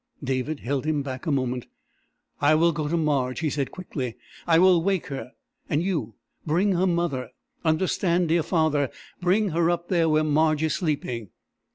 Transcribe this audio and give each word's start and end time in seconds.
David 0.23 0.61
held 0.61 0.85
him 0.85 1.03
back 1.03 1.27
a 1.27 1.31
moment. 1.31 1.67
"I 2.39 2.55
will 2.55 2.71
go 2.71 2.87
to 2.87 2.97
Marge," 2.97 3.41
he 3.41 3.51
said 3.51 3.69
quickly. 3.69 4.15
"I 4.47 4.57
will 4.57 4.81
wake 4.81 5.05
her. 5.09 5.33
And 5.69 5.83
you 5.83 6.15
bring 6.43 6.71
her 6.71 6.87
mother. 6.87 7.29
Understand, 7.63 8.29
dear 8.29 8.41
Father? 8.41 8.89
Bring 9.21 9.49
her 9.49 9.69
up 9.69 9.89
there, 9.89 10.09
where 10.09 10.23
Marge 10.23 10.63
is 10.63 10.73
sleeping...." 10.73 11.29